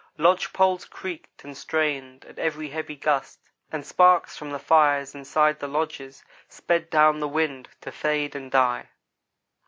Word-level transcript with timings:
Lodge 0.17 0.51
poles 0.51 0.85
creaked 0.85 1.43
and 1.43 1.55
strained 1.55 2.25
at 2.25 2.39
every 2.39 2.69
heavy 2.69 2.95
gust, 2.95 3.39
and 3.71 3.85
sparks 3.85 4.35
from 4.35 4.49
the 4.49 4.57
fires 4.57 5.13
inside 5.13 5.59
the 5.59 5.67
lodges 5.67 6.23
sped 6.49 6.89
down 6.89 7.19
the 7.19 7.27
wind, 7.27 7.69
to 7.81 7.91
fade 7.91 8.35
and 8.35 8.49
die. 8.49 8.89